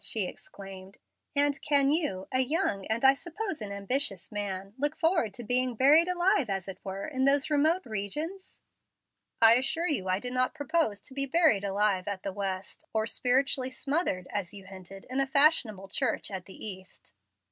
[0.03, 0.97] she exclaimed.
[1.35, 5.75] "And can you, a young, and I suppose an ambitious man, look forward to being
[5.75, 8.59] buried alive, as it were, in those remote regions?"
[9.43, 13.05] "I assure you I do not propose to be buried alive at the West, or
[13.05, 17.13] spiritually smothered, as you hinted, in a fashionable church at the East.